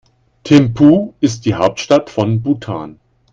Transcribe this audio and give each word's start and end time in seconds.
Thimphu 0.43 1.13
ist 1.19 1.45
die 1.45 1.53
Hauptstadt 1.53 2.09
von 2.09 2.41
Bhutan. 2.41 2.99